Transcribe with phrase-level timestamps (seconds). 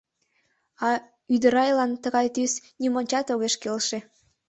[0.87, 0.89] А
[1.33, 3.99] ӱдырайлан тыгай тӱс нимончат огеш келше.